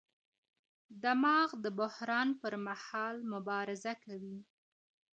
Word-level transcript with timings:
دماغ 1.03 1.49
د 1.63 1.65
بحران 1.79 2.29
پر 2.41 2.53
مهال 2.65 3.15
مبارزه 3.33 3.93
کوي. 4.03 4.37